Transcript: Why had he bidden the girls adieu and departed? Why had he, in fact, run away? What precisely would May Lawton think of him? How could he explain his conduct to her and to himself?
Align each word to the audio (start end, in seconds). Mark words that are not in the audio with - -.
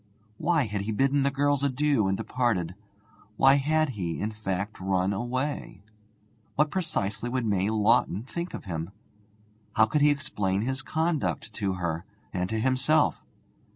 Why 0.39 0.63
had 0.63 0.81
he 0.81 0.91
bidden 0.91 1.21
the 1.21 1.29
girls 1.29 1.61
adieu 1.61 2.07
and 2.07 2.17
departed? 2.17 2.73
Why 3.37 3.57
had 3.57 3.89
he, 3.89 4.19
in 4.19 4.31
fact, 4.31 4.79
run 4.79 5.13
away? 5.13 5.83
What 6.55 6.71
precisely 6.71 7.29
would 7.29 7.45
May 7.45 7.69
Lawton 7.69 8.23
think 8.23 8.55
of 8.55 8.63
him? 8.65 8.89
How 9.75 9.85
could 9.85 10.01
he 10.01 10.09
explain 10.09 10.63
his 10.63 10.81
conduct 10.81 11.53
to 11.53 11.73
her 11.73 12.03
and 12.33 12.49
to 12.49 12.57
himself? 12.57 13.21